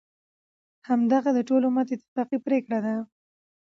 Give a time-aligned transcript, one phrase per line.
[0.87, 2.95] همدغه د ټول امت اتفاقی پریکړه ده،